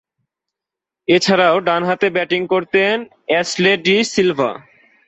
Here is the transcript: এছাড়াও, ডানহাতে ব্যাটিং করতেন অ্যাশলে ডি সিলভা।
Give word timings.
এছাড়াও, 1.07 1.55
ডানহাতে 1.59 2.07
ব্যাটিং 2.09 2.41
করতেন 2.47 2.95
অ্যাশলে 3.27 3.73
ডি 3.85 3.95
সিলভা। 4.03 4.51